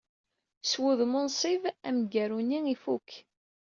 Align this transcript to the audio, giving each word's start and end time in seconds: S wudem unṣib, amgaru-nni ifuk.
S 0.69 0.71
wudem 0.79 1.13
unṣib, 1.19 1.63
amgaru-nni 1.87 2.59
ifuk. 2.73 3.09